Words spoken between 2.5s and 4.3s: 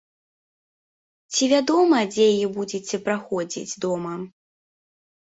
будзеце праходзіць, дома?